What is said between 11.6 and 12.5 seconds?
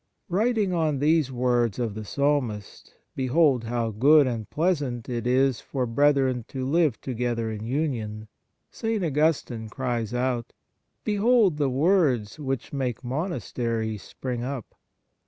words